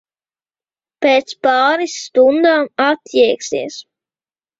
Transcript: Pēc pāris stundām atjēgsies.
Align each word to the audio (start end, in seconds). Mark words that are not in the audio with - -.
Pēc 1.05 1.33
pāris 1.47 1.93
stundām 2.05 2.65
atjēgsies. 2.87 3.77